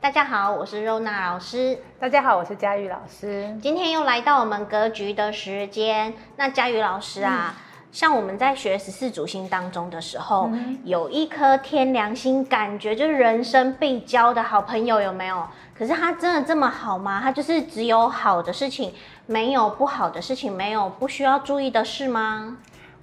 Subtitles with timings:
[0.00, 1.76] 大家好，我是肉娜老师。
[1.98, 3.58] 大家好，我是佳玉老师。
[3.60, 6.14] 今天又来到我们格局的时间。
[6.36, 15.44] 那佳玉老师啊，嗯、像我们在学十四主星当中的时候，嗯、有一颗天良心，感觉就是人生必交的好朋友，有没有？
[15.76, 17.20] 可是他真的这么好吗？
[17.20, 18.94] 他就是只有好的事情，
[19.26, 22.58] 没有不好的事情，没有不需要注意的事吗？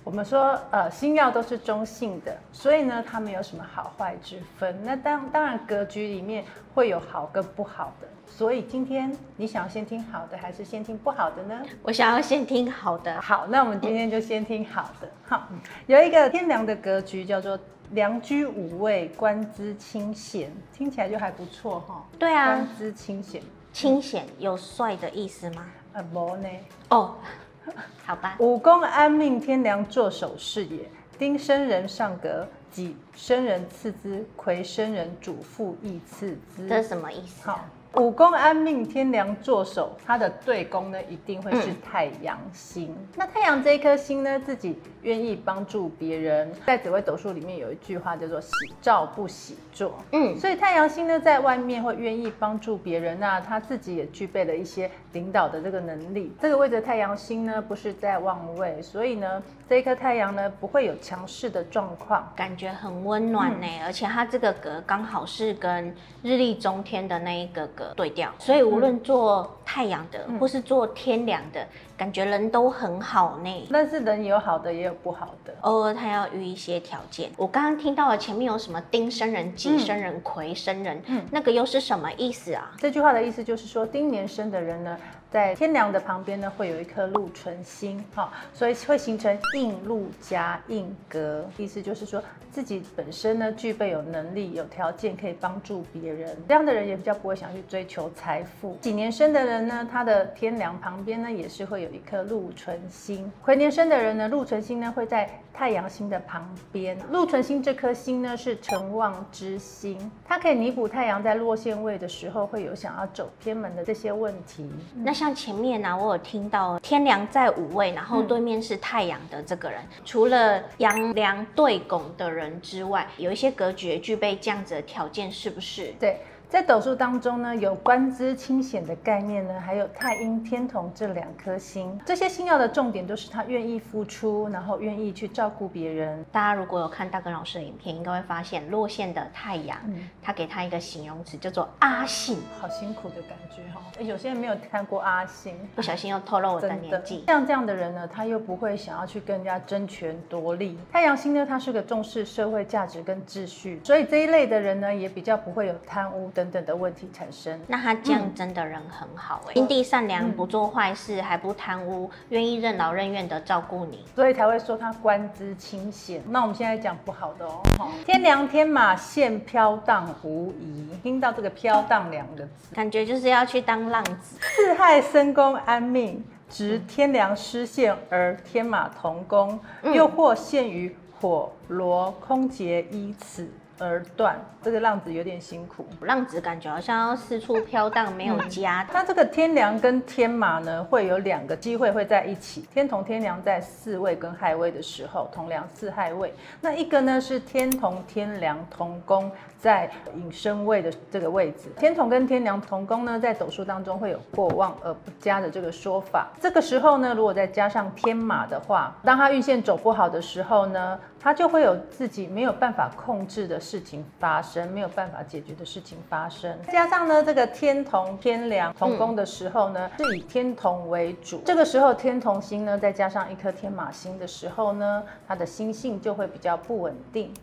[0.06, 4.80] 我们说，呃，星曜都是中性的，所以呢，它没有什么好坏之分。
[4.84, 6.46] 那当当然，格局里面
[6.76, 8.08] 会有好跟不好的。
[8.28, 11.60] 所以今天你想要先听好的，还是先听不好的呢？
[11.82, 13.20] 我想要先听好的。
[13.20, 15.10] 好，那我们今天就先听好的。
[15.24, 15.48] 好，
[15.88, 17.58] 有一个天良的格局叫做
[17.90, 22.06] 良居五位，官资清闲，听起来就还不错哈。
[22.20, 23.42] 对啊，官资清闲，
[23.74, 25.66] 清闲有帅的意思吗？
[25.94, 26.50] 呃，没呢。
[26.90, 27.16] 哦。
[28.06, 36.68] 好吧，五宫安命，天良坐守事也，丁生人上格，己生人次之，癸生人主父亦次之。
[36.68, 37.50] 这是什么意思？
[37.50, 37.66] 好。
[37.98, 42.88] 五宫安命，天梁坐守，它的对宫呢，一定会是太阳星。
[42.90, 48.50] 嗯、那太阳这一颗星呢，自己愿意帮助别人，在紫微斗数里面有一句话叫做“喜
[48.82, 49.98] 照不喜坐”。
[50.12, 56.36] 嗯，所以太阳星呢，在外面会愿意帮助别人，那他自己也具备了一些领导的这个能力。
[56.42, 63.66] 这个位置的太阳星呢，不是在旺位，所以呢，这一颗太阳呢，不会有强势的状况，感觉很温暖呢。
[63.66, 67.85] 嗯、而且它这个格刚好是跟日历中天的那一个格。
[67.94, 73.68] 对调，所以无论做太阳的，嗯、或是做天凉的，感觉人都很好呢。
[73.72, 77.30] 但是人有好的，也有不好的，偶尔他要遇一些条件。
[77.38, 82.72] 我刚刚听到了前面有什么丁生人、己生人、癸生人，嗯，那个又是什么意思啊？
[82.78, 84.98] 这句话的意思就是说，丁年生的人呢，
[85.32, 98.78] 在天梁的旁边呢，会有一颗禄存星，好，所以会形成印禄加印格，意思就是说自己本身呢，具备有能力、有条件可以帮助别人，这样的人也比较不会想去追求财富。
[98.82, 103.32] 几年生的人呢，他的天梁旁边呢，也是会有一颗禄存星。
[103.44, 106.98] 癸年生的人呢，禄存星呢会在太阳星的旁边。
[107.12, 114.70] 禄存星这颗星呢，是成旺之星，它可以弥补太阳在落陷位的时候会有想要走偏门的这些问题。
[114.96, 125.94] 那像前面呢、啊，我有听到天梁在五位，然后对面是太阳的这个人，嗯、除了阳梁对拱的人之外，有一些格局具备这样子的条件，是不是？
[126.00, 126.20] 对。
[126.50, 136.24] 在斗数当中呢，有官资清显的概念呢，还有太阴天同这两颗星，这些星耀的重点都是他愿意付出，然后愿意去照顾别人。
[136.32, 143.82] 大家如果有看大根老师的影片，应该会发现落线的太阳，嗯、他给他一个形容词叫做阿信，好辛苦的感觉哈。
[144.00, 147.24] 有些人没有看过阿信，不小心又透露我的年纪。
[147.28, 150.78] 像这样的人呢，他又不会想要去跟人家争权夺利。
[150.92, 157.60] 太阳星呢，他是个重视社会价值跟秩序，所以这一类的人呢，也比较不会有贪污等等的问题产生。
[157.66, 166.22] 那他这样真的人很好哎、欸，心地善良，不做坏事，还不贪污，愿意任劳任怨的照顾你，所以才会说他官资清闲。
[166.30, 174.38] 那我们现在讲不好的哦，天良天马现飘荡无疑，听到这个飘荡两个字，感觉就是要去当浪子。
[174.42, 183.50] 四害申宫安命，值天良失陷而天马同宫，嗯、又或陷于火罗空劫依此。
[183.78, 185.86] 而断，这个浪子有点辛苦。
[186.02, 188.88] 浪子感觉好像要四处飘荡，没有家。
[188.94, 192.62] 那、嗯、这个天梁跟天马呢，会有两个机会会在一起。
[192.74, 196.34] 天同天梁在四位跟亥位的时候，同梁四亥位。
[196.62, 201.70] 那一个呢是天同天梁同宫，在引申位的这个位置。
[201.78, 206.30] 天同跟天梁同宫呢，在斗数当中会有过旺而不佳的这个说法。
[206.40, 216.56] 这个时候呢，如果再加上天马的话，当他运线走不好的时候呢，他就会有自己没有办法控制的事情发生，没有办法解决的事情发生。
[216.72, 221.42] 加上呢，这个天同天梁同宫的时候呢，嗯、是以天同为主。
[221.44, 227.34] 这个时候天同星呢，再加上一颗天马星的时候呢，他的心性就会比较不稳定。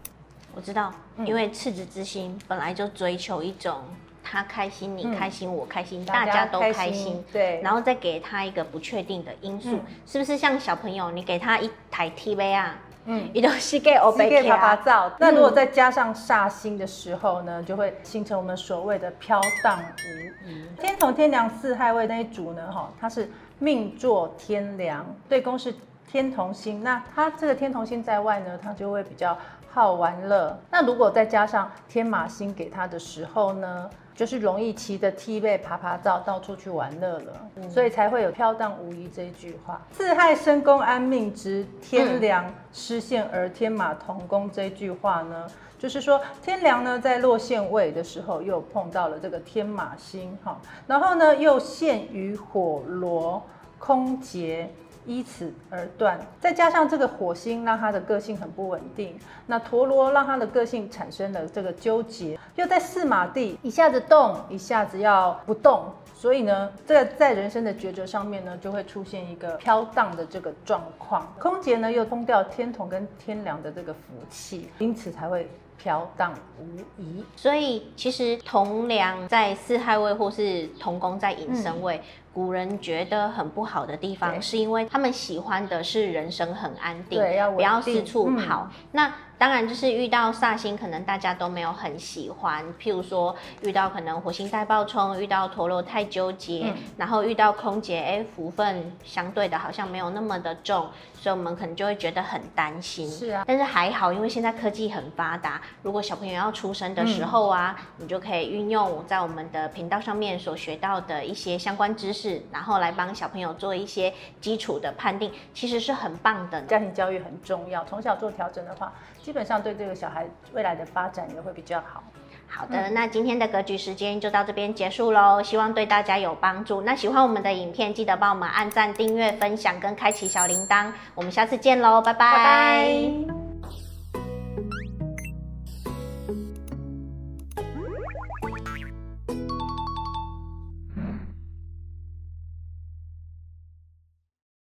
[0.55, 0.93] 我知道，
[1.25, 3.81] 因为赤子之心本来就追求一种
[4.23, 7.25] 他开心，你开心，嗯、我开心，大家都开心。
[7.33, 12.79] 对，然后再给他一个不确定的因素，嗯、是不是像小朋友，你给他一台 TV 啊？
[13.05, 15.13] 嗯，一种膝盖欧背趴趴照。
[15.19, 20.67] 那如果再加上煞星的时候呢，就会形成我们所谓的飘荡无疑。
[20.81, 25.75] 天同天梁四亥位那一组呢，哈，它是命坐天梁，对宫是
[26.11, 26.83] 天同星。
[26.83, 29.37] 那它这个天同星在外呢，它就会比较
[29.71, 30.59] 好玩乐。
[30.71, 37.49] 那如果再加上天马星给他的时候呢，就是容易骑着 T 背爬爬照，到处去玩乐了。
[37.57, 39.81] 嗯、所以才会有飘荡无遗这一句话。
[39.91, 45.47] 自害身宫安命之，天良失陷而天马同宫这一句话呢，
[45.79, 53.43] 就是说天良呢在落陷位的时候，又碰到了这个天马星哈，然后呢又陷于火罗
[53.79, 54.71] 空劫。
[55.05, 65.85] 依此而断，再加上这个火星让他的个性很不稳定，那陀螺让他的个性产生了这个纠结，又在四马地一下子动，一下子要不动，
[66.15, 71.33] 所以呢，这个在人生的抉择上面呢，就会出现一个飘荡的这个状况。
[71.39, 74.01] 空劫呢又通掉天同跟天梁的这个福
[74.31, 75.49] 气，因此才会。
[75.83, 82.03] 飘荡无疑，所以其实同梁在四害位或是同宫在引申位，嗯、
[82.33, 87.21] 古人觉得很不好的地方，是因为他们喜欢的是人生很安定，
[87.57, 88.69] 不要四处跑。
[88.71, 89.13] 嗯、那
[89.43, 92.65] 当然就是遇到煞星，可能大家都没有很喜欢。
[92.81, 103.11] 譬如说遇到可能火星太暴冲，遇到陀螺太纠结，嗯、然后遇到空姐，哎，福分相对的好像没有那么的重，所以我们可能就会觉得很担心。
[103.11, 105.61] 是啊，但是还好，因为现在科技很发达。
[105.83, 116.63] 如果小朋友要出生的时候啊，嗯、你就可以运用在我们的频道上面所学到的一些相关知识，然后来帮小朋友做一些基础的判定，其实是很棒的。
[116.63, 118.93] 家庭教育很重要，从小做调整的话，
[119.23, 122.03] 基本上对这个小孩未来的发展也会比较好。
[122.49, 126.83] 好的，那今天的格局时间就到这边结束喽，希望对大家有帮助。
[126.83, 130.93] 那喜欢我们的影片，记得帮我们按赞、订阅、分享跟开启小铃铛。
[131.15, 132.37] 我们下次见喽，拜拜。
[132.37, 133.32] 拜拜。